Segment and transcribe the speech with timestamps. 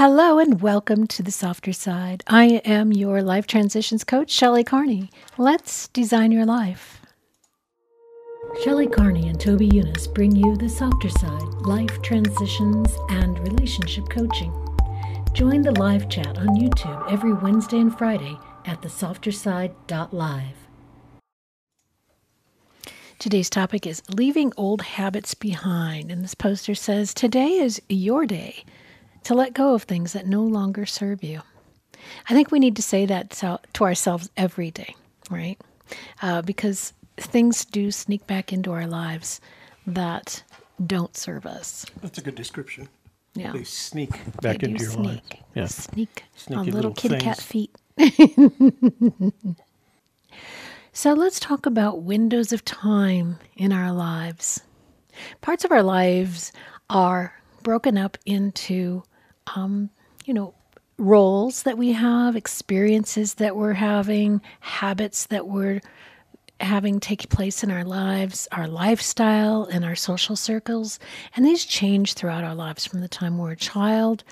[0.00, 2.24] Hello and welcome to the softer side.
[2.26, 5.10] I am your life transitions coach, Shelley Carney.
[5.36, 7.02] Let's design your life.
[8.64, 14.50] Shelley Carney and Toby Younis bring you the softer side, life transitions, and relationship coaching.
[15.34, 20.56] Join the live chat on YouTube every Wednesday and Friday at thesofterside.live.
[23.18, 26.10] Today's topic is leaving old habits behind.
[26.10, 28.64] And this poster says, Today is your day
[29.24, 31.42] to let go of things that no longer serve you.
[32.28, 34.94] I think we need to say that to, to ourselves every day,
[35.30, 35.60] right?
[36.22, 39.40] Uh, because things do sneak back into our lives
[39.86, 40.42] that
[40.86, 41.84] don't serve us.
[42.00, 42.88] That's a good description.
[43.34, 43.52] Yeah.
[43.52, 44.10] They sneak
[44.40, 45.06] back They into your sneak.
[45.06, 45.42] life.
[45.54, 45.66] Yeah.
[45.66, 47.70] Sneak Sneaky on little little kitty cat feet.
[50.92, 54.62] so let's talk about windows of time in our lives.
[55.42, 56.52] Parts of our lives
[56.88, 59.02] are broken up into,
[59.54, 59.90] um,
[60.24, 60.54] you know,
[60.98, 65.80] roles that we have, experiences that we're having, habits that we're
[66.60, 70.98] having take place in our lives, our lifestyle, and our social circles.
[71.34, 74.24] And these change throughout our lives from the time we're a child,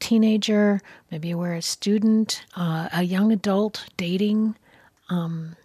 [0.00, 4.56] teenager, maybe we're a student, uh, a young adult dating,
[5.10, 5.56] um,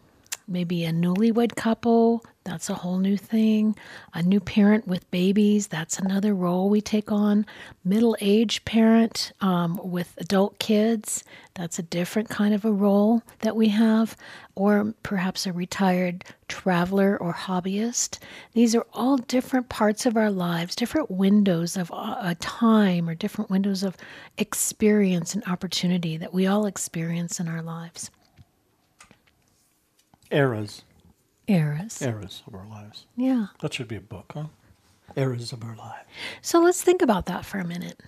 [0.51, 2.23] maybe a newlywed couple.
[2.43, 3.75] That's a whole new thing.
[4.13, 5.67] A new parent with babies.
[5.67, 7.45] That's another role we take on.
[7.85, 11.23] Middle aged parent um, with adult kids.
[11.53, 14.17] That's a different kind of a role that we have.
[14.55, 18.17] Or perhaps a retired traveler or hobbyist.
[18.53, 23.51] These are all different parts of our lives, different windows of uh, time or different
[23.51, 23.95] windows of
[24.39, 28.09] experience and opportunity that we all experience in our lives.
[30.31, 30.83] Eras.
[31.47, 32.01] Eras.
[32.01, 33.05] Eras of our lives.
[33.15, 33.47] Yeah.
[33.61, 34.45] That should be a book, huh?
[35.15, 36.07] Eras of our lives.
[36.41, 37.99] So let's think about that for a minute.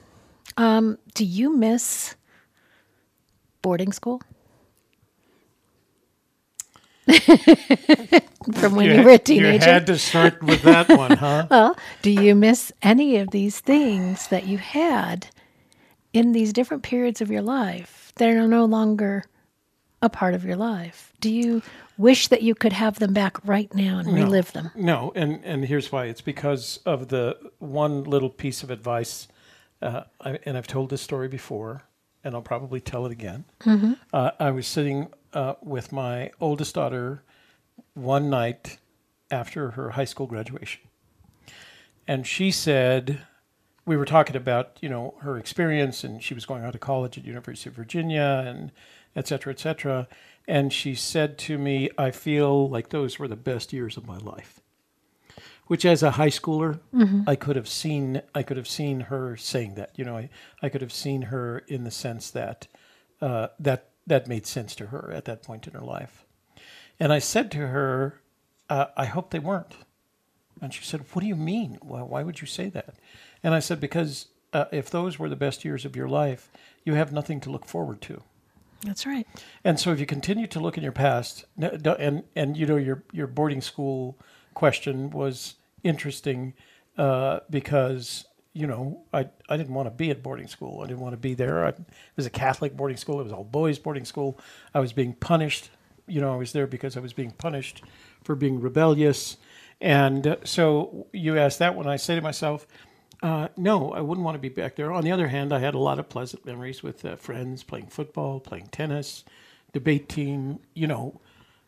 [0.57, 2.15] Um, do you miss
[3.61, 4.21] boarding school?
[8.53, 9.51] From when you, were a teenager?
[9.51, 11.47] You had to start with that one, huh?
[11.49, 15.27] well, do you miss any of these things that you had
[16.13, 19.25] in these different periods of your life that are no longer
[20.01, 21.11] a part of your life?
[21.19, 21.61] Do you
[22.03, 24.69] wish that you could have them back right now and relive them?
[24.75, 26.05] No, and, and here's why.
[26.05, 29.27] It's because of the one little piece of advice,
[29.81, 31.83] uh, I, and I've told this story before,
[32.23, 33.45] and I'll probably tell it again.
[34.13, 37.23] Uh, I was sitting uh, with my oldest daughter
[37.93, 38.77] one night
[39.31, 40.81] after her high school graduation,
[42.07, 43.21] and she said,
[43.85, 47.17] we were talking about you know her experience, and she was going out to college
[47.17, 48.71] at University of Virginia, and
[49.15, 50.07] et cetera, et cetera.
[50.47, 54.17] And she said to me, I feel like those were the best years of my
[54.17, 54.59] life.
[55.67, 56.79] Which as a high schooler,
[57.25, 59.91] I could have seen I could have seen her saying that.
[59.95, 60.29] You know, I,
[60.61, 62.67] I could have seen her in the sense that
[63.21, 66.25] uh, that that made sense to her at that point in her life.
[66.99, 68.21] And I said to her,
[68.69, 69.75] uh, I hope they weren't.
[70.61, 71.77] And she said, What do you mean?
[71.81, 72.95] Why, why would you say that?
[73.41, 76.51] And I said, Because uh, if those were the best years of your life,
[76.83, 78.21] you have nothing to look forward to.
[78.83, 79.25] That's right.
[79.63, 83.03] And so, if you continue to look in your past, and and you know your
[83.11, 84.17] your boarding school
[84.53, 86.53] question was interesting
[86.97, 90.81] uh, because you know I I didn't want to be at boarding school.
[90.81, 91.65] I didn't want to be there.
[91.65, 91.85] I, it
[92.15, 93.19] was a Catholic boarding school.
[93.19, 94.39] It was all boys boarding school.
[94.73, 95.69] I was being punished.
[96.05, 97.83] You know, I was there because I was being punished
[98.23, 99.37] for being rebellious.
[99.79, 102.67] And uh, so you asked that when I say to myself,
[103.23, 104.91] uh, no, I wouldn't want to be back there.
[104.91, 107.87] On the other hand, I had a lot of pleasant memories with uh, friends playing
[107.87, 109.23] football, playing tennis,
[109.71, 111.21] debate team, you know,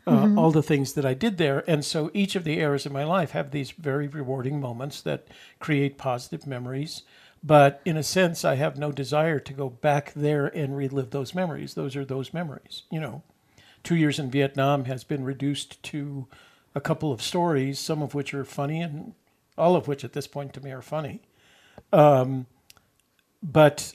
[0.05, 1.63] uh, all the things that I did there.
[1.65, 5.29] And so each of the eras of my life have these very rewarding moments that
[5.59, 7.03] create positive memories.
[7.41, 11.33] But in a sense, I have no desire to go back there and relive those
[11.33, 11.73] memories.
[11.73, 13.23] Those are those memories, you know.
[13.81, 16.27] Two years in Vietnam has been reduced to
[16.73, 19.13] a couple of stories, some of which are funny and
[19.57, 21.21] all of which at this point to me are funny
[21.91, 22.45] but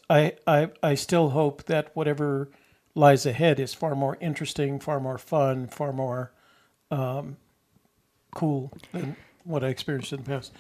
[0.09, 2.51] I, I I still hope that whatever
[2.95, 6.33] lies ahead is far more interesting, far more fun, far more
[6.91, 7.37] um,
[8.35, 10.53] cool than what I experienced in the past.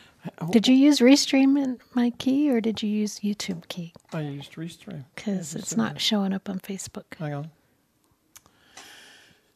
[0.50, 3.92] Did you use Restream in my key or did you use YouTube key?
[4.12, 5.04] I used Restream.
[5.14, 7.04] Because it's not showing up on Facebook.
[7.18, 7.50] Hang on.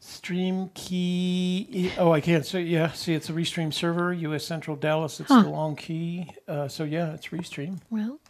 [0.07, 1.91] Stream key.
[1.97, 2.45] Oh, I can't.
[2.45, 4.45] So yeah, see, it's a Restream server, U.S.
[4.45, 5.19] Central Dallas.
[5.19, 5.43] It's Huh.
[5.45, 6.31] the long key.
[6.47, 7.81] Uh, so yeah, it's Restream.
[7.89, 8.21] Well,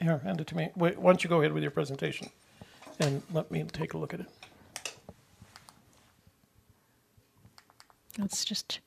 [0.00, 0.70] Here, hand it to me.
[0.76, 2.28] Wait, why don't you go ahead with your presentation,
[3.00, 4.26] and let me take a look at it.
[8.18, 8.78] let's just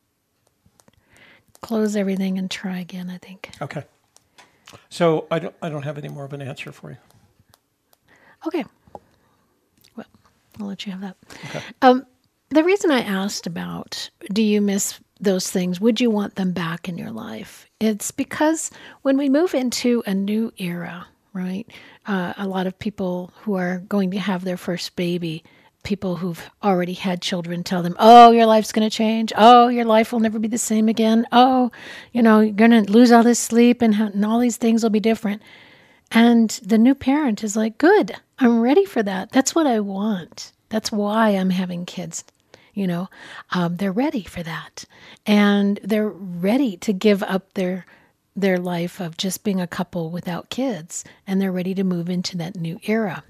[1.61, 3.51] close everything and try again, I think.
[3.61, 3.83] Okay.
[4.89, 6.97] So I don't I don't have any more of an answer for you.
[8.47, 8.63] Okay.
[9.97, 10.05] Well,
[10.59, 11.17] I'll let you have that.
[11.49, 11.61] Okay.
[11.81, 12.05] Um,
[12.49, 16.87] the reason I asked about do you miss those things, would you want them back
[16.87, 17.69] in your life?
[17.79, 21.67] It's because when we move into a new era, right?
[22.05, 25.43] Uh, a lot of people who are going to have their first baby,
[25.83, 29.31] people who've already had children tell them, oh, your life's going to change.
[29.37, 31.25] Oh, your life will never be the same again.
[31.31, 31.71] Oh,
[32.11, 34.89] you know, you're going to lose all this sleep and, and all these things will
[34.89, 35.41] be different.
[36.11, 39.31] And the new parent is like, good, I'm ready for that.
[39.31, 40.51] That's what I want.
[40.69, 42.23] That's why I'm having kids.
[42.79, 43.09] You know,
[43.51, 44.85] um, they're ready for that.
[45.25, 47.85] And they're ready to give up their
[48.35, 52.37] their life of just being a couple without kids and they're ready to move into
[52.37, 53.23] that new era.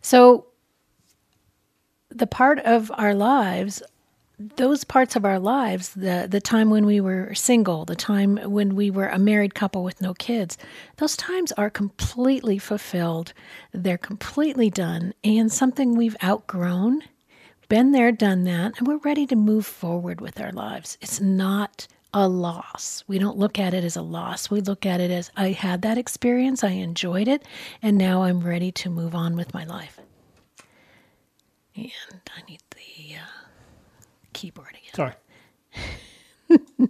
[0.00, 0.46] So
[2.08, 3.82] the part of our lives
[4.38, 8.76] those parts of our lives, the the time when we were single, the time when
[8.76, 10.56] we were a married couple with no kids,
[10.98, 13.32] those times are completely fulfilled.
[13.72, 17.02] They're completely done and something we've outgrown,
[17.68, 20.96] been there, done that, and we're ready to move forward with our lives.
[21.00, 23.04] It's not a loss.
[23.06, 24.50] We don't look at it as a loss.
[24.50, 27.44] We look at it as I had that experience, I enjoyed it,
[27.82, 30.00] and now I'm ready to move on with my life.
[31.76, 31.90] And
[32.36, 33.46] I need the uh,
[34.32, 34.94] keyboard again.
[34.94, 35.12] Sorry.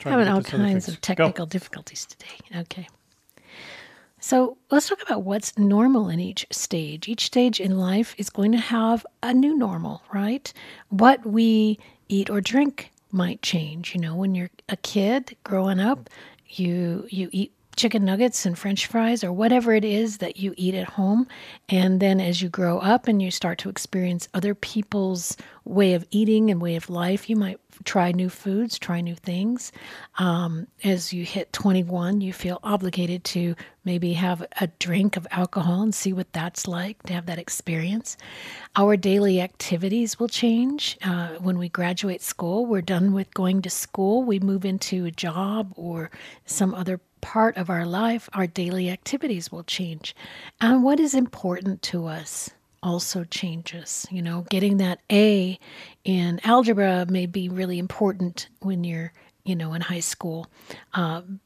[0.00, 1.50] Having all kinds of technical Go.
[1.50, 2.60] difficulties today.
[2.62, 2.88] Okay.
[4.24, 7.08] So let's talk about what's normal in each stage.
[7.08, 10.50] Each stage in life is going to have a new normal, right?
[10.88, 11.78] What we
[12.08, 13.94] eat or drink might change.
[13.94, 16.08] You know, when you're a kid growing up,
[16.48, 20.74] you you eat chicken nuggets and french fries or whatever it is that you eat
[20.74, 21.26] at home.
[21.68, 26.06] And then as you grow up and you start to experience other people's way of
[26.10, 29.72] eating and way of life, you might try new foods, try new things.
[30.18, 35.82] Um, as you hit 21, you feel obligated to maybe have a drink of alcohol
[35.82, 38.16] and see what that's like to have that experience.
[38.76, 40.96] Our daily activities will change.
[41.02, 45.10] Uh, when we graduate school, we're done with going to school, we move into a
[45.10, 46.10] job or
[46.46, 50.14] some other part of our life, our daily activities will change.
[50.60, 52.50] And what is important to us
[52.82, 54.06] also changes.
[54.10, 55.58] You know, getting that A
[56.04, 59.10] in algebra may be really important when you're,
[59.42, 60.48] you know, in high school.
[60.92, 61.40] Um,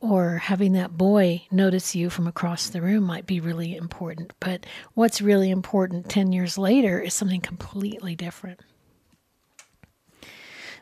[0.00, 4.32] or having that boy notice you from across the room might be really important.
[4.40, 4.64] But
[4.94, 8.60] what's really important 10 years later is something completely different.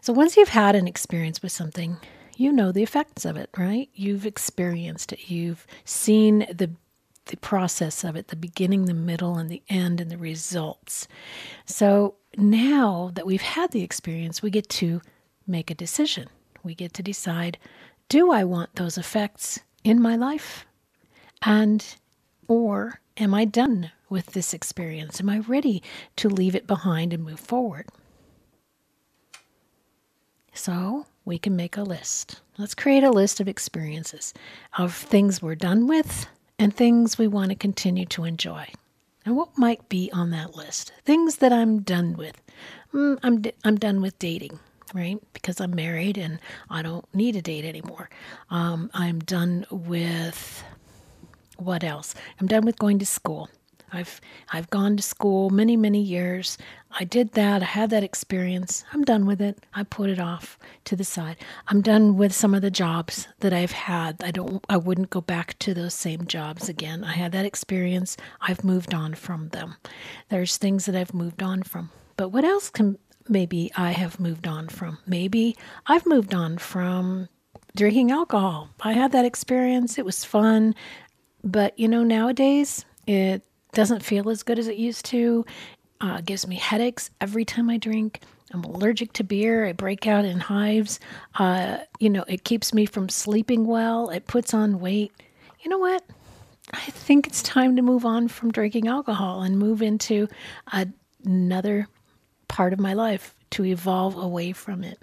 [0.01, 1.97] So once you've had an experience with something,
[2.37, 3.89] you know the effects of it, right?
[3.95, 5.31] You've experienced it.
[5.31, 6.71] You've seen the
[7.27, 11.09] the process of it, the beginning, the middle, and the end, and the results.
[11.65, 15.01] So now that we've had the experience, we get to
[15.47, 16.29] make a decision.
[16.63, 17.59] We get to decide
[18.11, 20.67] do I want those effects in my life?
[21.43, 21.85] And,
[22.49, 25.21] or am I done with this experience?
[25.21, 25.83] Am I ready
[26.17, 27.89] to leave it behind and move forward?
[30.53, 32.41] So we can make a list.
[32.59, 34.35] Let's create a list of experiences
[34.79, 36.27] of things we're done with
[36.59, 38.67] and things we want to continue to enjoy.
[39.25, 40.93] And what might be on that list?
[41.05, 42.41] Things that I'm done with.
[42.93, 44.59] Mm, I'm, d- I'm done with dating,
[44.93, 45.19] right?
[45.33, 46.39] Because I'm married and
[46.69, 48.11] I don't need a date anymore.
[48.51, 50.63] Um, I'm done with
[51.57, 52.15] what else?
[52.41, 53.49] I'm done with going to school.
[53.93, 54.21] I've
[54.53, 56.59] I've gone to school many many years.
[56.99, 57.63] I did that.
[57.63, 58.85] I had that experience.
[58.93, 59.65] I'm done with it.
[59.75, 61.37] I put it off to the side.
[61.69, 64.23] I'm done with some of the jobs that I've had.
[64.23, 67.05] I don't I wouldn't go back to those same jobs again.
[67.05, 68.17] I had that experience.
[68.41, 69.77] I've moved on from them.
[70.29, 71.91] There's things that I've moved on from.
[72.17, 72.99] But what else can
[73.29, 74.99] maybe I have moved on from?
[75.07, 77.29] Maybe I've moved on from
[77.77, 78.71] drinking alcohol.
[78.83, 79.99] I had that experience.
[79.99, 80.75] It was fun.
[81.43, 83.43] But you know, nowadays it
[83.75, 85.45] doesn't feel as good as it used to.
[86.01, 88.21] Uh, gives me headaches every time I drink.
[88.53, 89.67] I'm allergic to beer.
[89.67, 91.01] I break out in hives.
[91.37, 94.11] Uh, you know, it keeps me from sleeping well.
[94.11, 95.13] It puts on weight.
[95.63, 96.05] You know what?
[96.73, 100.29] I think it's time to move on from drinking alcohol and move into
[101.25, 101.89] another
[102.49, 104.99] part of my life to evolve away from it.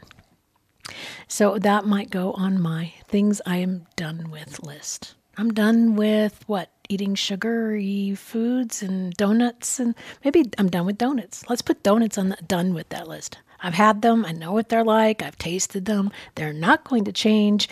[1.27, 5.15] So that might go on my things I am done with list.
[5.37, 6.69] I'm done with what?
[6.91, 11.43] Eating sugary foods and donuts and maybe I'm done with donuts.
[11.49, 13.37] Let's put donuts on the done with that list.
[13.63, 16.11] I've had them, I know what they're like, I've tasted them.
[16.35, 17.69] They're not going to change.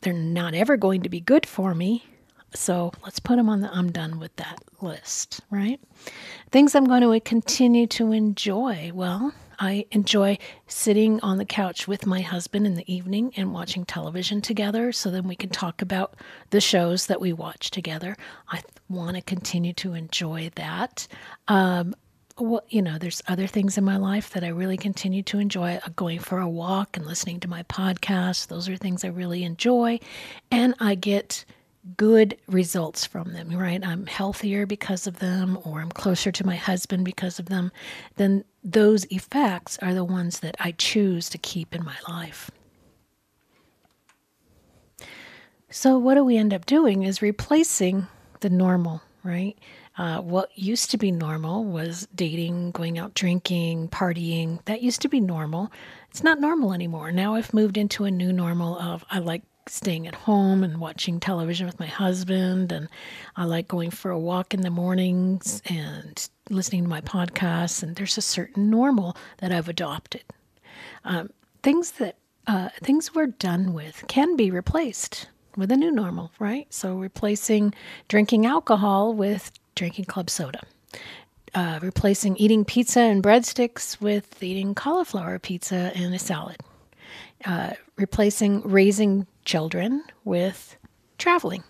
[0.00, 2.04] They're not ever going to be good for me.
[2.54, 5.78] So let's put them on the I'm done with that list, right?
[6.50, 8.92] Things I'm going to continue to enjoy.
[8.94, 13.84] Well, I enjoy sitting on the couch with my husband in the evening and watching
[13.84, 16.14] television together so then we can talk about
[16.50, 18.16] the shows that we watch together.
[18.48, 21.06] I want to continue to enjoy that.
[21.48, 21.94] Um,
[22.38, 25.76] well, you know, there's other things in my life that I really continue to enjoy.
[25.76, 29.42] Uh, going for a walk and listening to my podcast, those are things I really
[29.42, 30.00] enjoy.
[30.50, 31.44] And I get
[31.96, 33.84] good results from them, right?
[33.86, 37.70] I'm healthier because of them, or I'm closer to my husband because of them.
[38.16, 42.50] Then those effects are the ones that I choose to keep in my life.
[45.70, 48.08] So, what do we end up doing is replacing
[48.40, 49.56] the normal, right?
[49.96, 54.62] Uh, what used to be normal was dating, going out drinking, partying.
[54.64, 55.70] That used to be normal.
[56.10, 57.12] It's not normal anymore.
[57.12, 61.20] Now I've moved into a new normal of I like staying at home and watching
[61.20, 62.88] television with my husband, and
[63.36, 67.82] I like going for a walk in the mornings and listening to my podcasts.
[67.82, 70.24] And there's a certain normal that I've adopted.
[71.04, 71.30] Um,
[71.62, 76.72] things that uh, things we're done with can be replaced with a new normal, right?
[76.72, 77.74] So replacing
[78.08, 80.60] drinking alcohol with drinking club soda.
[81.54, 86.58] Uh, replacing eating pizza and breadsticks with eating cauliflower pizza and a salad.
[87.44, 90.76] Uh, replacing raising children with
[91.16, 91.64] traveling.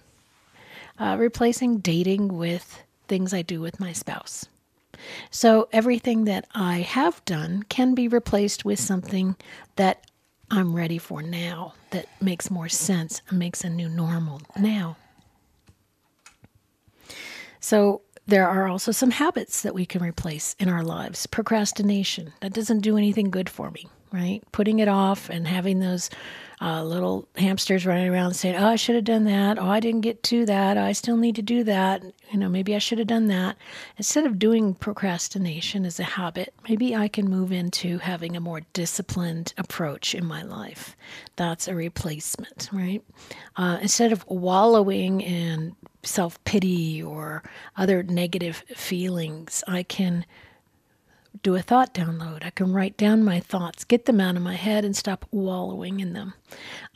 [0.98, 4.46] Uh, replacing dating with things I do with my spouse.
[5.30, 9.36] So everything that I have done can be replaced with something
[9.76, 10.10] that
[10.50, 14.96] I'm ready for now, that makes more sense and makes a new normal now.
[17.60, 21.26] So there are also some habits that we can replace in our lives.
[21.26, 24.42] Procrastination, that doesn't do anything good for me, right?
[24.50, 26.08] Putting it off and having those
[26.60, 29.58] uh, little hamsters running around saying, Oh, I should have done that.
[29.58, 30.78] Oh, I didn't get to that.
[30.78, 32.02] Oh, I still need to do that.
[32.30, 33.56] You know, maybe I should have done that.
[33.98, 38.62] Instead of doing procrastination as a habit, maybe I can move into having a more
[38.72, 40.96] disciplined approach in my life.
[41.36, 43.04] That's a replacement, right?
[43.56, 47.42] Uh, instead of wallowing in self pity or
[47.76, 50.24] other negative feelings, I can
[51.42, 52.44] do a thought download.
[52.44, 56.00] I can write down my thoughts, get them out of my head, and stop wallowing
[56.00, 56.34] in them.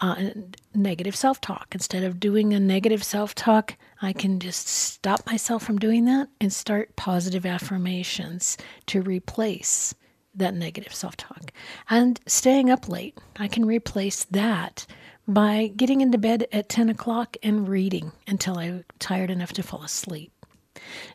[0.00, 0.30] Uh,
[0.74, 1.68] negative self talk.
[1.72, 6.28] Instead of doing a negative self talk, I can just stop myself from doing that
[6.40, 8.56] and start positive affirmations
[8.86, 9.94] to replace
[10.34, 11.52] that negative self talk.
[11.88, 14.86] And staying up late, I can replace that
[15.26, 19.82] by getting into bed at 10 o'clock and reading until I'm tired enough to fall
[19.82, 20.32] asleep.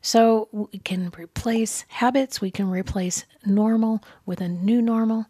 [0.01, 5.25] So we can replace habits, we can replace normal with a new normal.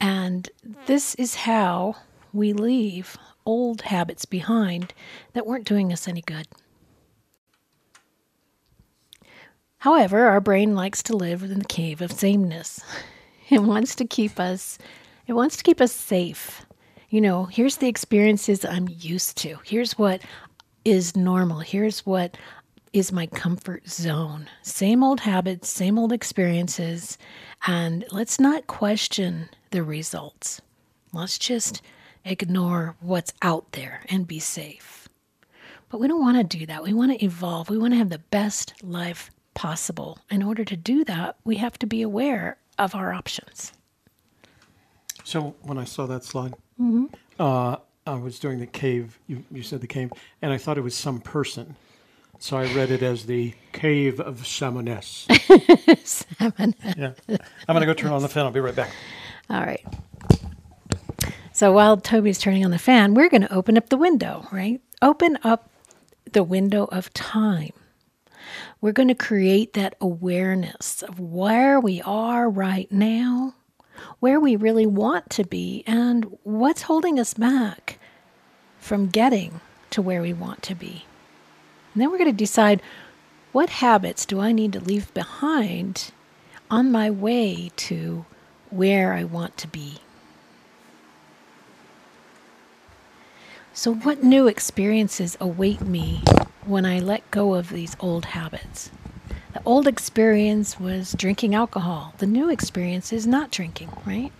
[0.00, 0.48] And
[0.86, 1.96] this is how
[2.32, 3.16] we leave
[3.46, 4.92] old habits behind
[5.32, 6.46] that weren't doing us any good.
[9.78, 12.80] However, our brain likes to live in the cave of sameness.
[13.50, 14.76] It wants to keep us
[15.26, 16.66] it wants to keep us safe.
[17.08, 19.58] You know, here's the experiences I'm used to.
[19.64, 20.22] Here's what
[20.84, 21.60] is normal.
[21.60, 22.36] Here's what
[22.98, 24.48] is my comfort zone.
[24.62, 27.18] Same old habits, same old experiences,
[27.66, 30.60] and let's not question the results.
[31.12, 31.82] Let's just
[32.24, 35.08] ignore what's out there and be safe.
[35.88, 36.82] But we don't want to do that.
[36.82, 37.70] We want to evolve.
[37.70, 40.18] We want to have the best life possible.
[40.30, 43.72] In order to do that, we have to be aware of our options.
[45.24, 47.06] So when I saw that slide, mm-hmm.
[47.38, 47.76] uh,
[48.06, 49.18] I was doing the cave.
[49.26, 50.12] You, you said the cave,
[50.42, 51.76] and I thought it was some person.
[52.40, 55.26] So I read it as the Cave of Salmoness.
[55.28, 56.96] Salmoness.
[56.96, 57.36] Yeah.
[57.66, 58.44] I'm going to go turn on the fan.
[58.46, 58.90] I'll be right back.
[59.50, 59.84] All right.
[61.52, 64.80] So while Toby's turning on the fan, we're going to open up the window, right?
[65.02, 65.68] Open up
[66.32, 67.72] the window of time.
[68.80, 73.54] We're going to create that awareness of where we are right now,
[74.20, 77.98] where we really want to be, and what's holding us back
[78.78, 81.04] from getting to where we want to be.
[81.98, 82.80] And then we're going to decide
[83.50, 86.12] what habits do I need to leave behind
[86.70, 88.24] on my way to
[88.70, 89.98] where I want to be.
[93.72, 96.22] So, what new experiences await me
[96.64, 98.92] when I let go of these old habits?
[99.58, 102.14] The old experience was drinking alcohol.
[102.18, 104.30] The new experience is not drinking, right?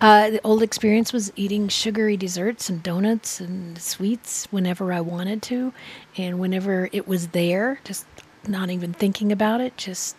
[0.00, 5.42] Uh, the old experience was eating sugary desserts and donuts and sweets whenever I wanted
[5.42, 5.72] to
[6.16, 8.06] and whenever it was there, just
[8.46, 10.14] not even thinking about it, just,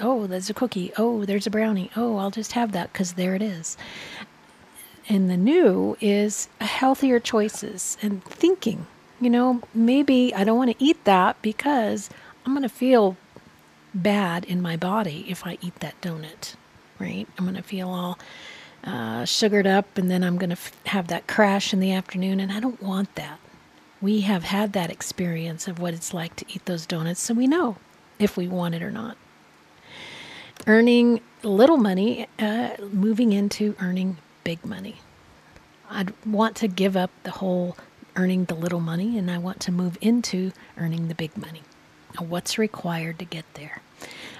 [0.00, 0.92] oh, there's a cookie.
[0.98, 1.92] Oh, there's a brownie.
[1.94, 3.76] Oh, I'll just have that because there it is.
[5.08, 8.88] And the new is healthier choices and thinking.
[9.20, 12.10] You know, maybe I don't want to eat that because
[12.44, 13.16] I'm going to feel
[13.94, 16.54] bad in my body if I eat that donut.
[16.98, 17.26] right?
[17.38, 18.18] I'm going to feel all
[18.84, 22.40] uh, sugared up and then I'm going to f- have that crash in the afternoon.
[22.40, 23.38] And I don't want that.
[24.02, 27.46] We have had that experience of what it's like to eat those donuts, so we
[27.46, 27.76] know
[28.18, 29.16] if we want it or not.
[30.66, 34.96] Earning little money, uh, moving into earning big money.
[35.90, 37.76] I'd want to give up the whole
[38.16, 41.62] earning the little money and I want to move into earning the big money.
[42.18, 43.82] What's required to get there?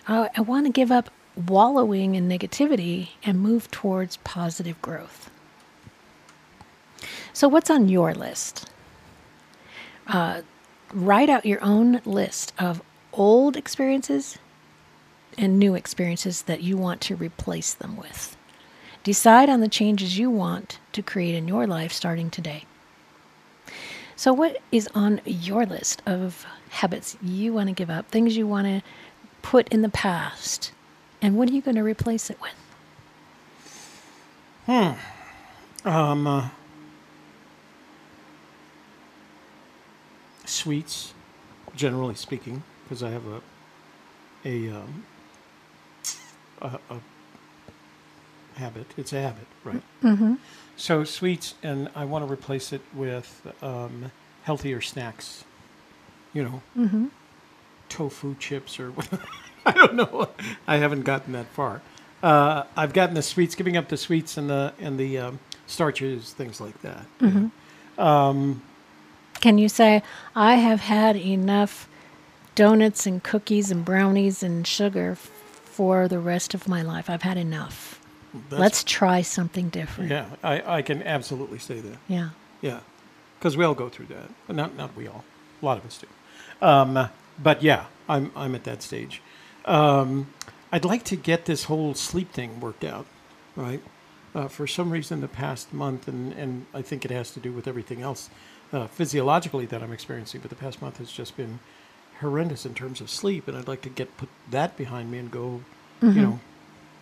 [0.06, 5.30] Uh, I want to give up wallowing in negativity and move towards positive growth.
[7.32, 8.70] So, what's on your list?
[10.06, 10.42] Uh,
[10.92, 14.38] write out your own list of old experiences
[15.36, 18.36] and new experiences that you want to replace them with.
[19.02, 22.64] Decide on the changes you want to create in your life starting today.
[24.16, 28.46] So, what is on your list of habits you want to give up, things you
[28.46, 28.82] want to
[29.42, 30.72] put in the past,
[31.20, 32.54] and what are you going to replace it with?
[34.66, 35.88] Hmm.
[35.88, 36.48] Um, uh,
[40.46, 41.12] sweets,
[41.74, 43.40] generally speaking, because I have a
[44.44, 45.04] a, um,
[46.62, 47.00] a a
[48.58, 48.86] habit.
[48.96, 49.82] It's a habit, right?
[50.02, 50.34] Mm-hmm.
[50.76, 54.10] So sweets, and I want to replace it with um,
[54.42, 55.44] healthier snacks.
[56.32, 57.06] You know, Mm-hmm.
[57.88, 58.92] tofu chips or
[59.66, 60.28] I don't know.
[60.66, 61.80] I haven't gotten that far.
[62.22, 66.32] Uh, I've gotten the sweets, giving up the sweets and the and the um, starches,
[66.32, 67.06] things like that.
[67.20, 68.52] Mm-hmm.
[69.40, 70.02] Can you say,
[70.34, 71.88] I have had enough
[72.54, 75.18] donuts and cookies and brownies and sugar f-
[75.64, 77.10] for the rest of my life?
[77.10, 78.00] I've had enough.
[78.50, 80.10] Let's try something different.
[80.10, 81.98] Yeah, I, I can absolutely say that.
[82.08, 82.30] Yeah.
[82.60, 82.80] Yeah,
[83.38, 84.30] because we all go through that.
[84.46, 85.24] But Not not we all.
[85.60, 86.66] A lot of us do.
[86.66, 87.08] Um,
[87.42, 89.20] but yeah, I'm I'm at that stage.
[89.66, 90.32] Um,
[90.72, 93.06] I'd like to get this whole sleep thing worked out,
[93.56, 93.82] right?
[94.34, 97.52] Uh, for some reason, the past month, and, and I think it has to do
[97.52, 98.28] with everything else
[98.72, 101.60] uh, physiologically that I'm experiencing, but the past month has just been
[102.20, 105.30] horrendous in terms of sleep, and I'd like to get put that behind me and
[105.30, 105.60] go,
[106.02, 106.40] you know,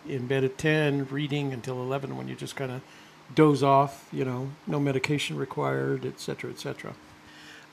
[0.07, 2.81] in bed at ten, reading until eleven, when you just kind of
[3.35, 6.93] doze off, you know, no medication required, et cetera, et cetera.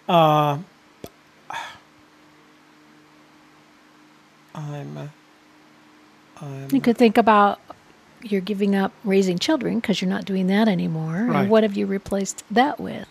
[0.09, 0.59] Uh,
[4.55, 5.07] I'm, uh,
[6.41, 7.61] I'm, You could think about
[8.23, 11.27] you're giving up raising children because you're not doing that anymore.
[11.29, 11.41] Right.
[11.43, 13.09] And what have you replaced that with?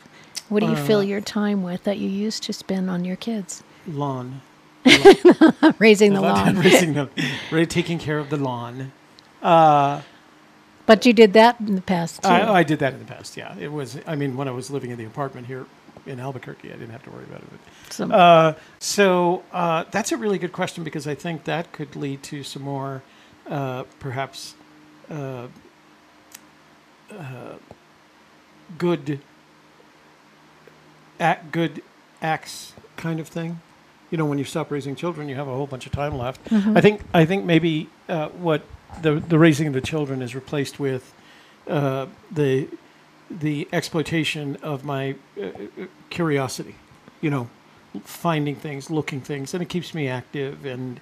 [0.50, 3.16] What do you Uh, fill your time with that you used to spend on your
[3.16, 3.64] kids?
[3.88, 4.42] lawn.
[5.80, 6.58] Raising the lawn.
[6.60, 7.10] raising
[7.52, 8.92] really taking care of the lawn.
[9.42, 10.02] Uh,
[10.86, 12.30] But you did that in the past too.
[12.30, 13.38] I, I did that in the past.
[13.38, 13.98] Yeah, it was.
[14.08, 15.66] I mean, when I was living in the apartment here
[16.06, 17.60] in Albuquerque, I didn't have to worry about it.
[17.94, 22.24] So- Uh, so uh, that's a really good question because I think that could lead
[22.24, 23.04] to some more,
[23.50, 24.56] uh, perhaps,
[25.12, 25.48] uh,
[27.12, 27.56] uh,
[28.78, 29.20] good,
[31.20, 31.82] act, good
[32.22, 33.62] acts kind of thing.
[34.12, 36.42] You know, when you stop raising children, you have a whole bunch of time left.
[36.52, 37.02] I think.
[37.14, 38.64] I think maybe uh, what
[39.02, 41.14] the the raising of the children is replaced with
[41.68, 42.68] uh, the
[43.30, 46.76] the exploitation of my uh, uh, curiosity.
[47.22, 47.50] You know,
[48.04, 51.00] finding things, looking things, and it keeps me active, and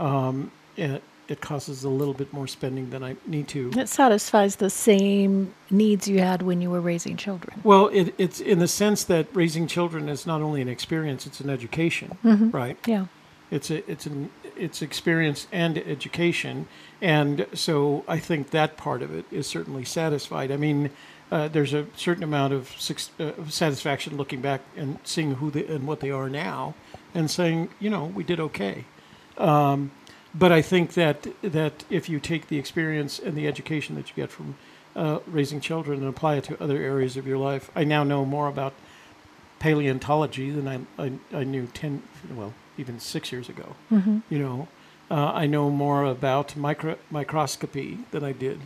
[0.00, 3.70] um, it, it causes a little bit more spending than I need to.
[3.76, 7.60] It satisfies the same needs you had when you were raising children.
[7.62, 11.40] Well, it, it's in the sense that raising children is not only an experience; it's
[11.40, 12.16] an education,
[12.52, 12.78] right?
[12.86, 13.06] Yeah.
[13.50, 16.66] It's a it's an it's experience and education,
[17.00, 20.50] and so I think that part of it is certainly satisfied.
[20.50, 20.90] I mean,
[21.30, 22.70] uh, there's a certain amount of
[23.20, 26.74] uh, satisfaction looking back and seeing who they and what they are now,
[27.14, 28.84] and saying, you know, we did okay.
[29.36, 29.90] Um,
[30.34, 34.14] but I think that that if you take the experience and the education that you
[34.14, 34.56] get from
[34.96, 38.24] uh, raising children and apply it to other areas of your life, I now know
[38.24, 38.74] more about
[39.58, 42.02] paleontology than I, I, I knew 10,
[42.34, 43.76] well, even six years ago.
[43.90, 44.18] Mm-hmm.
[44.30, 44.68] You know,
[45.10, 48.60] uh, I know more about micro, microscopy than I did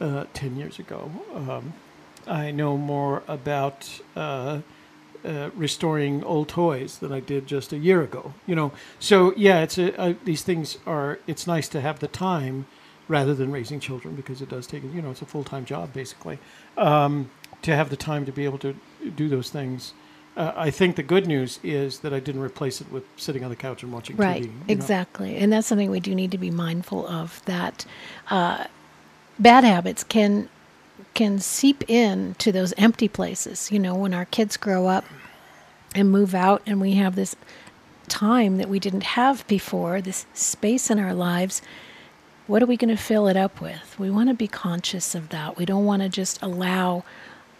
[0.00, 1.10] uh, 10 years ago.
[1.34, 1.72] Um,
[2.26, 4.60] I know more about uh,
[5.24, 8.34] uh, restoring old toys than I did just a year ago.
[8.46, 11.18] You know, so yeah, it's a, uh, these things are.
[11.26, 12.66] It's nice to have the time
[13.08, 14.82] rather than raising children because it does take.
[14.82, 16.38] You know, it's a full time job basically.
[16.76, 17.30] Um,
[17.62, 18.76] to have the time to be able to
[19.14, 19.92] do those things.
[20.36, 23.50] Uh, I think the good news is that I didn't replace it with sitting on
[23.50, 24.42] the couch and watching Right.
[24.42, 24.46] TV.
[24.48, 24.64] know.
[24.68, 25.36] Exactly.
[25.36, 27.86] And that's something we do need to be mindful of that
[28.28, 28.64] uh,
[29.38, 30.48] bad habits can
[31.14, 33.70] can seep in to those empty places.
[33.72, 35.04] You know, when our kids grow up
[35.94, 37.34] and move out and we have this
[38.08, 41.62] time that we didn't have before, this space in our lives,
[42.46, 43.98] what are we going to fill it up with?
[43.98, 45.56] We want to be conscious of that.
[45.56, 47.04] We don't want to just allow,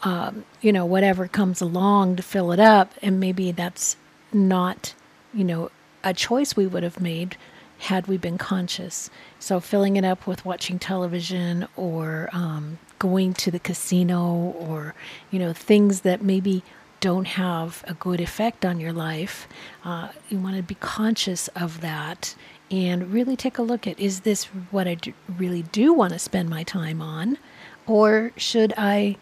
[0.03, 3.97] um, you know, whatever comes along to fill it up, and maybe that's
[4.33, 4.95] not,
[5.33, 5.71] you know,
[6.05, 7.37] a choice we would have made
[7.79, 9.11] had we been conscious.
[9.39, 14.95] So filling it up with watching television or um, going to the casino or,
[15.31, 16.63] you know, things that maybe
[17.01, 19.47] don't have a good effect on your life,
[19.85, 22.35] uh, you want to be conscious of that
[22.71, 24.97] and really take a look at is this what I
[25.37, 27.39] really do want to spend my time on?
[27.87, 29.17] Or should I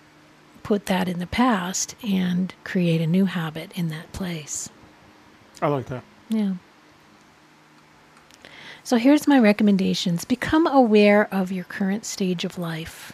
[0.65, 4.69] put that in the past and create a new habit in that place?
[5.63, 6.03] I like that.
[6.29, 6.55] Yeah.
[8.83, 13.13] So here's my recommendations become aware of your current stage of life.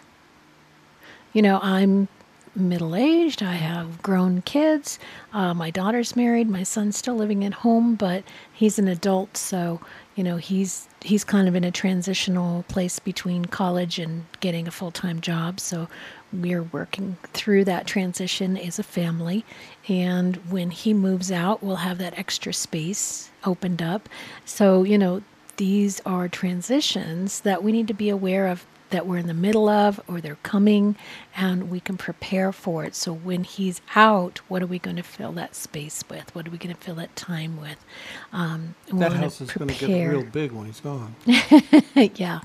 [1.33, 2.09] You know, I'm
[2.57, 4.99] middle aged, I have grown kids,
[5.33, 9.81] uh, my daughter's married, my son's still living at home, but he's an adult, so
[10.15, 14.71] you know he's he's kind of in a transitional place between college and getting a
[14.71, 15.61] full-time job.
[15.61, 15.89] So
[16.33, 19.45] we're working through that transition as a family.
[19.89, 24.09] And when he moves out we'll have that extra space opened up.
[24.45, 25.23] So you know
[25.57, 29.69] these are transitions that we need to be aware of that we're in the middle
[29.69, 30.97] of or they're coming
[31.37, 32.95] and we can prepare for it.
[32.95, 36.35] So when he's out, what are we going to fill that space with?
[36.35, 37.85] What are we going to fill that time with?
[38.33, 41.15] Um, that house is going to get real big when he's gone.
[42.15, 42.41] yeah,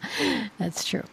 [0.58, 1.04] that's true.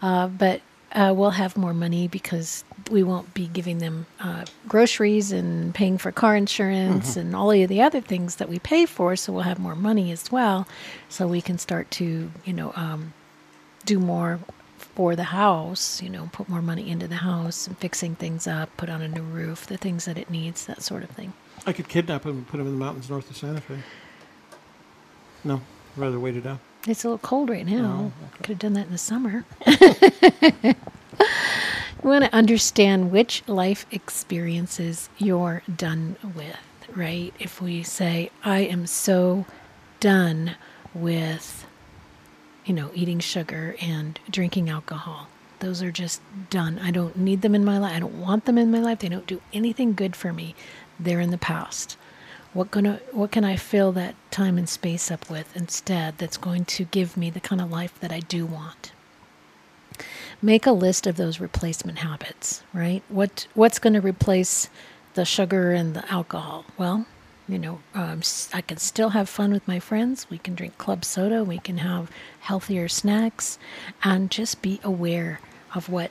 [0.00, 0.60] Uh, but
[0.94, 5.96] uh, we'll have more money because we won't be giving them uh, groceries and paying
[5.96, 7.20] for car insurance mm-hmm.
[7.20, 9.16] and all of the other things that we pay for.
[9.16, 10.66] So we'll have more money as well,
[11.08, 13.14] so we can start to, you know, um,
[13.84, 14.40] do more
[14.94, 18.76] for the house, you know, put more money into the house and fixing things up,
[18.76, 21.32] put on a new roof, the things that it needs, that sort of thing.
[21.66, 23.78] I could kidnap him and put him in the mountains north of Santa Fe.
[25.44, 26.58] No, I'd rather wait it out.
[26.86, 28.12] It's a little cold right now.
[28.20, 28.36] Oh, okay.
[28.38, 29.44] Could have done that in the summer.
[32.02, 36.56] we want to understand which life experiences you're done with,
[36.94, 37.32] right?
[37.38, 39.46] If we say, I am so
[40.00, 40.56] done
[40.92, 41.64] with
[42.64, 45.28] you know, eating sugar and drinking alcohol.
[45.60, 46.20] Those are just
[46.50, 46.78] done.
[46.78, 47.94] I don't need them in my life.
[47.94, 48.98] I don't want them in my life.
[48.98, 50.54] They don't do anything good for me.
[50.98, 51.96] They're in the past.
[52.52, 56.64] What gonna what can I fill that time and space up with instead that's going
[56.66, 58.92] to give me the kind of life that I do want?
[60.42, 63.02] Make a list of those replacement habits, right?
[63.08, 64.68] What what's going to replace
[65.14, 66.64] the sugar and the alcohol?
[66.76, 67.06] Well,
[67.48, 70.26] you know, um, I can still have fun with my friends.
[70.30, 71.44] We can drink club soda.
[71.44, 73.58] We can have healthier snacks
[74.02, 75.40] and just be aware
[75.74, 76.10] of what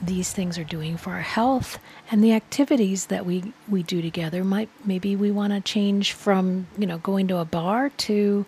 [0.00, 1.78] these things are doing for our health
[2.10, 4.42] and the activities that we, we do together.
[4.42, 8.44] Might maybe we want to change from you know going to a bar to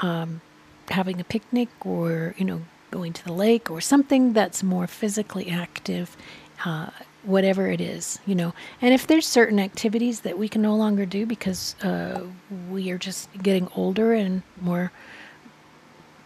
[0.00, 0.40] um,
[0.88, 5.50] having a picnic or you know going to the lake or something that's more physically
[5.50, 6.16] active.
[6.64, 6.90] Uh,
[7.24, 8.54] whatever it is, you know.
[8.80, 12.24] And if there's certain activities that we can no longer do because uh,
[12.70, 14.92] we are just getting older and more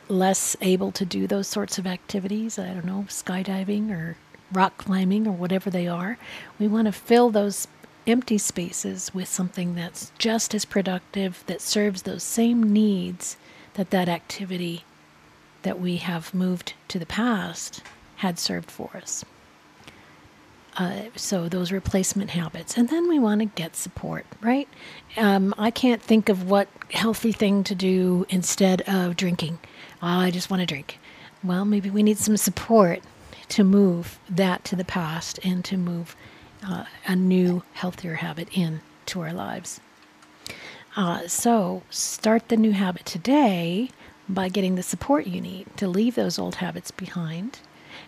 [0.08, 4.16] less able to do those sorts of activities, I don't know, skydiving or
[4.52, 6.18] rock climbing or whatever they are,
[6.58, 7.66] we want to fill those
[8.06, 13.36] empty spaces with something that's just as productive, that serves those same needs
[13.74, 14.84] that that activity
[15.62, 17.82] that we have moved to the past
[18.16, 19.24] had served for us.
[20.76, 24.68] Uh, so those replacement habits, and then we want to get support, right?
[25.16, 29.58] Um, I can't think of what healthy thing to do instead of drinking.
[30.02, 30.98] Oh, I just want to drink.
[31.42, 33.00] Well, maybe we need some support
[33.48, 36.14] to move that to the past and to move
[36.66, 39.80] uh, a new, healthier habit into our lives.
[40.96, 43.90] Uh, so start the new habit today
[44.28, 47.60] by getting the support you need to leave those old habits behind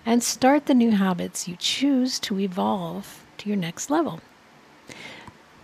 [0.05, 4.21] and start the new habits you choose to evolve to your next level.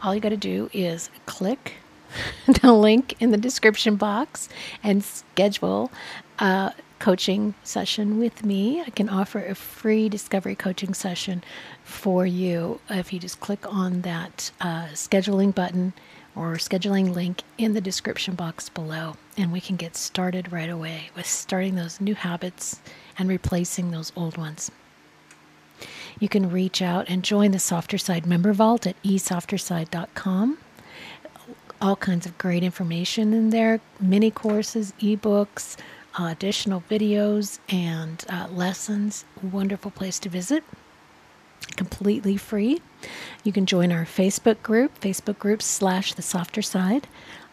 [0.03, 1.75] All you got to do is click
[2.47, 4.49] the link in the description box
[4.83, 5.91] and schedule
[6.39, 8.81] a coaching session with me.
[8.81, 11.43] I can offer a free discovery coaching session
[11.83, 15.93] for you if you just click on that uh, scheduling button
[16.37, 21.11] or scheduling link in the description box below, and we can get started right away
[21.17, 22.81] with starting those new habits
[23.19, 24.71] and replacing those old ones.
[26.19, 30.59] You can reach out and join the Softer Side member vault at esofterside.com.
[31.81, 35.77] All kinds of great information in there mini courses, ebooks,
[36.19, 39.25] uh, additional videos, and uh, lessons.
[39.43, 40.65] Wonderful place to visit.
[41.77, 42.81] Completely free.
[43.43, 47.07] You can join our Facebook group, Facebook group slash the softer side.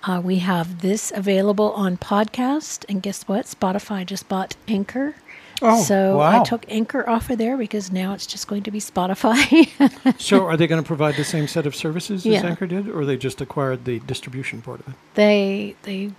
[0.03, 3.45] Uh, we have this available on podcast, and guess what?
[3.45, 5.15] Spotify just bought Anchor.
[5.63, 8.79] Oh, so I took Anchor off of there because now it's just going to be
[8.79, 9.69] Spotify.
[10.19, 13.05] So, are they going to provide the same set of services as Anchor did, or
[13.05, 14.93] they just acquired the distribution part of it?
[15.13, 16.11] they they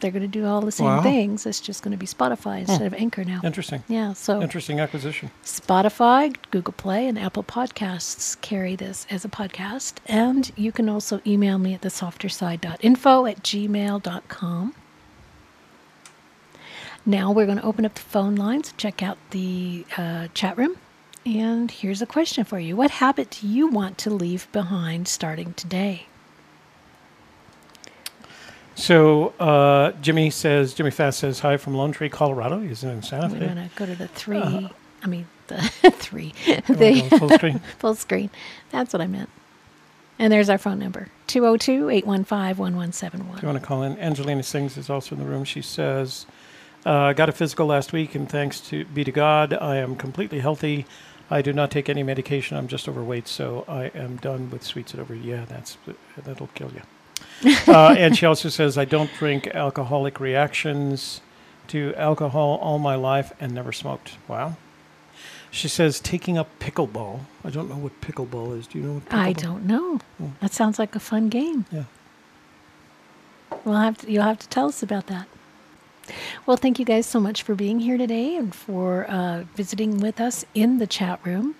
[0.00, 1.02] they're going to do all the same Wow.
[1.02, 1.46] things.
[1.46, 3.40] It's just going to be Spotify instead of Anchor now.
[3.44, 3.82] Interesting.
[3.88, 5.30] Yeah, so Interesting acquisition.
[5.44, 9.94] Spotify, Google Play, and Apple Podcasts carry this as a podcast.
[10.06, 14.74] And you can also email me at the thesofterside.info at gmail.com.
[17.08, 20.76] Now we're going to open up the phone lines, check out the uh, chat room.
[21.24, 25.54] And here's a question for you What habit do you want to leave behind starting
[25.54, 26.06] today?
[28.76, 32.60] So, uh, Jimmy says, Jimmy Fast says, hi from Lone Tree, Colorado.
[32.60, 33.38] He's in Santa Fe.
[33.40, 34.68] We're going to go to the three, Uh-huh.
[35.02, 35.56] I mean, the
[35.96, 37.58] three, the full screen?
[37.78, 38.30] full screen.
[38.70, 39.30] That's what I meant.
[40.18, 43.36] And there's our phone number 202 815 1171.
[43.36, 45.44] If you want to call in, Angelina Sings is also in the room.
[45.44, 46.26] She says,
[46.86, 50.40] uh, "Got a physical last week, and thanks to be to God, I am completely
[50.40, 50.86] healthy.
[51.30, 52.56] I do not take any medication.
[52.56, 55.14] I'm just overweight, so I am done with sweets and over.
[55.14, 55.76] Yeah, that's
[56.24, 56.82] that'll kill you."
[57.68, 61.20] uh, and she also says, "I don't drink alcoholic reactions
[61.68, 64.56] to alcohol all my life and never smoked." Wow.
[65.50, 67.20] She says, "Taking up pickleball.
[67.44, 68.66] I don't know what pickleball is.
[68.66, 69.06] Do you know what?
[69.06, 69.18] Pickleball?
[69.18, 70.00] I don't know.
[70.22, 70.32] Oh.
[70.40, 71.66] That sounds like a fun game.
[71.70, 71.84] Yeah.
[73.64, 75.26] We'll have to, you'll have to tell us about that.
[76.46, 80.20] Well, thank you guys so much for being here today and for uh, visiting with
[80.20, 81.56] us in the chat room.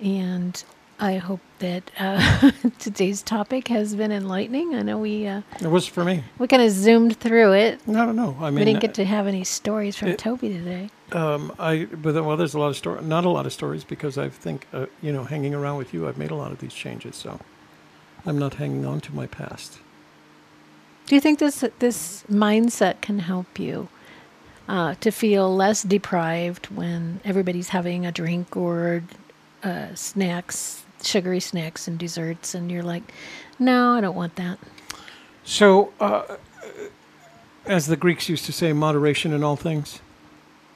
[0.00, 0.62] And
[1.00, 4.74] I hope that uh, today's topic has been enlightening.
[4.74, 6.24] I know we uh, It was for me.
[6.38, 7.80] we kind of zoomed through it.
[7.88, 8.36] I don't know.
[8.40, 10.90] I mean, we didn't get to have any stories from it- Toby today.
[11.12, 14.16] Um, I but well, there's a lot of story, not a lot of stories because
[14.18, 16.72] I think uh, you know, hanging around with you, I've made a lot of these
[16.74, 17.40] changes, so
[18.24, 19.78] I'm not hanging on to my past.
[21.06, 23.88] Do you think this this mindset can help you
[24.68, 29.02] uh, to feel less deprived when everybody's having a drink or
[29.64, 33.12] uh, snacks, sugary snacks and desserts, and you're like,
[33.58, 34.58] no, I don't want that.
[35.44, 36.36] So, uh,
[37.66, 40.00] as the Greeks used to say, moderation in all things.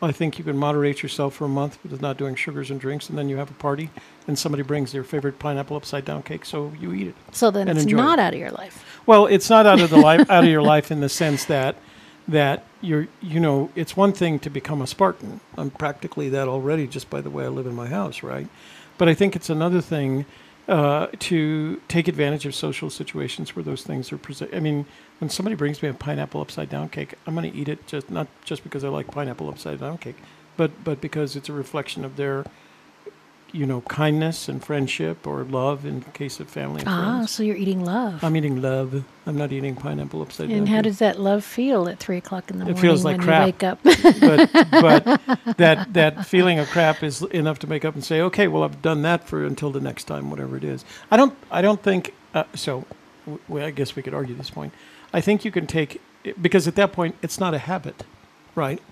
[0.02, 3.08] I think you can moderate yourself for a month with not doing sugars and drinks,
[3.08, 3.90] and then you have a party,
[4.28, 7.14] and somebody brings their favorite pineapple upside down cake, so you eat it.
[7.32, 8.22] So then it's not it.
[8.22, 8.84] out of your life.
[9.06, 11.76] Well, it's not out of the life out of your life in the sense that
[12.26, 15.40] that you're you know it's one thing to become a Spartan.
[15.56, 18.48] I'm practically that already just by the way I live in my house, right?
[18.98, 20.24] But I think it's another thing
[20.68, 24.54] uh, to take advantage of social situations where those things are present.
[24.54, 24.86] I mean,
[25.18, 28.10] when somebody brings me a pineapple upside down cake, I'm going to eat it just
[28.10, 30.16] not just because I like pineapple upside down cake,
[30.56, 32.44] but but because it's a reflection of their
[33.54, 37.30] you know kindness and friendship or love in case of family and Ah, friends.
[37.30, 38.22] so you're eating love.
[38.24, 39.04] I'm eating love.
[39.26, 40.58] I'm not eating pineapple upside down.
[40.58, 43.18] and how does that love feel at three o'clock in the It morning feels like
[43.18, 43.40] when crap.
[43.40, 43.78] you wake up?
[44.20, 48.48] but but that that feeling of crap is enough to make up and say, okay,
[48.48, 50.84] well, I've done that for until the next time, whatever it is.
[51.10, 52.84] I don't I don't think uh, so.
[53.48, 54.72] W- I guess we could argue this point.
[55.12, 56.02] I think you can take
[56.42, 58.02] because at that point it's not a habit,
[58.54, 58.82] right?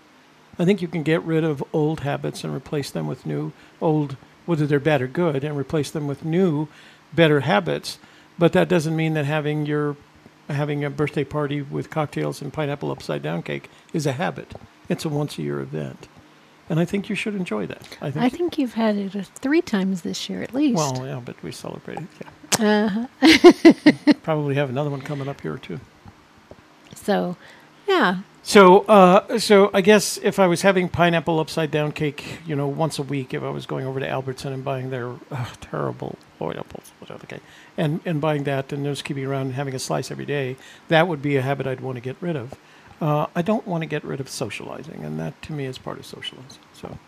[0.59, 4.16] I think you can get rid of old habits and replace them with new old,
[4.46, 6.68] whether they're bad or good, and replace them with new,
[7.12, 7.98] better habits.
[8.38, 9.96] But that doesn't mean that having your
[10.48, 14.52] having a birthday party with cocktails and pineapple upside down cake is a habit.
[14.88, 16.09] It's a once a year event.
[16.68, 17.98] And I think you should enjoy that.
[18.00, 20.76] I think, I think you've had it three times this year at least.
[20.76, 22.07] well, yeah, but we celebrated.
[22.59, 23.07] Yeah.
[23.20, 24.12] uh-huh.
[24.22, 25.81] Probably have another one coming up here too.
[26.94, 27.37] So,
[27.92, 32.57] yeah, So, uh, so I guess if I was having pineapple upside down cake, you
[32.57, 35.46] know, once a week, if I was going over to Albertson and buying their uh,
[35.61, 37.40] terrible pineapples, whatever, okay,
[37.76, 40.57] and and buying that and just keeping around and having a slice every day,
[40.88, 42.55] that would be a habit I'd want to get rid of.
[43.00, 45.98] Uh, I don't want to get rid of socializing, and that to me is part
[45.98, 46.61] of socializing.
[46.74, 46.98] So,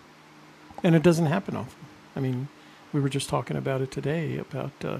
[0.85, 1.87] and it doesn't happen often.
[2.17, 2.49] I mean,
[2.93, 4.99] we were just talking about it today about uh,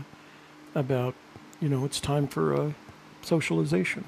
[0.75, 1.15] about
[1.61, 2.73] you know it's time for uh,
[3.23, 4.05] socialization,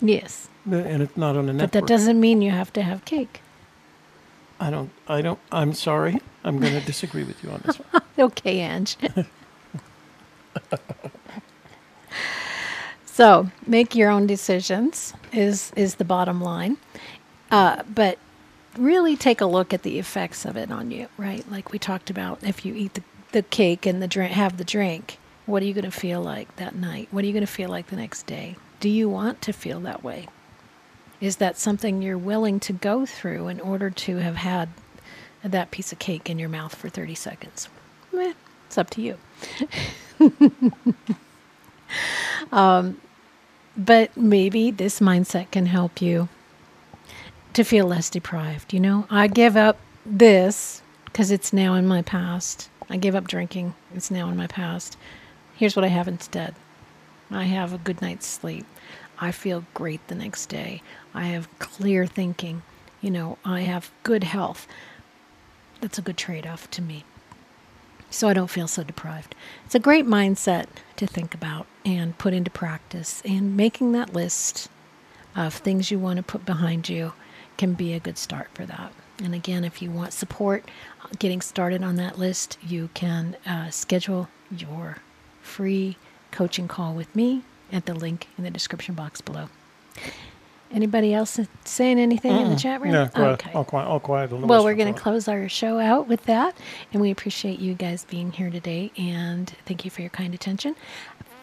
[0.00, 0.48] yes.
[0.66, 1.72] And it's not on a network.
[1.72, 3.40] But that doesn't mean you have to have cake.
[4.60, 4.90] I don't.
[5.08, 5.38] I don't.
[5.52, 6.20] I'm sorry.
[6.44, 8.02] I'm going to disagree with you on this one.
[8.16, 8.96] Okay, Ange.
[13.04, 16.76] so make your own decisions is is the bottom line.
[17.50, 18.18] Uh, but
[18.78, 21.48] really take a look at the effects of it on you, right?
[21.50, 24.64] Like we talked about, if you eat the, the cake and the drink, have the
[24.64, 27.08] drink, what are you going to feel like that night?
[27.10, 28.56] What are you going to feel like the next day?
[28.80, 30.26] Do you want to feel that way?
[31.20, 34.68] Is that something you're willing to go through in order to have had
[35.42, 37.68] that piece of cake in your mouth for 30 seconds?
[38.12, 38.32] Meh,
[38.66, 39.18] it's up to you.
[42.52, 43.00] um,
[43.76, 46.28] but maybe this mindset can help you
[47.54, 48.72] to feel less deprived.
[48.72, 52.68] You know, I give up this because it's now in my past.
[52.90, 54.96] I give up drinking, it's now in my past.
[55.54, 56.54] Here's what I have instead
[57.30, 58.66] I have a good night's sleep.
[59.18, 60.82] I feel great the next day.
[61.12, 62.62] I have clear thinking.
[63.00, 64.66] You know, I have good health.
[65.80, 67.04] That's a good trade off to me.
[68.10, 69.34] So I don't feel so deprived.
[69.66, 73.22] It's a great mindset to think about and put into practice.
[73.24, 74.68] And making that list
[75.36, 77.12] of things you want to put behind you
[77.56, 78.92] can be a good start for that.
[79.18, 80.68] And again, if you want support
[81.02, 84.98] uh, getting started on that list, you can uh, schedule your
[85.42, 85.96] free
[86.30, 87.42] coaching call with me
[87.74, 89.48] at the link in the description box below.
[90.72, 92.90] Anybody else saying anything mm in the chat room?
[92.92, 93.52] No, quiet, okay.
[93.52, 93.86] All quiet.
[93.86, 96.56] All quiet well, we're going to close our show out with that,
[96.92, 100.74] and we appreciate you guys being here today, and thank you for your kind attention.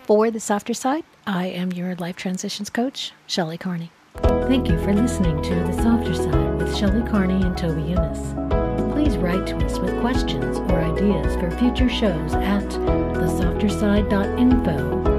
[0.04, 3.92] For the softer side, I am your life transitions coach, Shelly Carney.
[4.18, 8.92] Thank you for listening to The Softer Side with Shelly Carney and Toby Younis.
[8.92, 15.11] Please write to us with questions or ideas for future shows at thesofterside.info at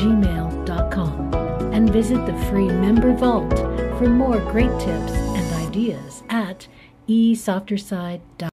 [0.00, 1.34] gmail.com
[1.74, 3.58] and visit the free member vault
[3.98, 6.66] for more great tips and ideas at
[7.06, 8.40] thesofterside.com.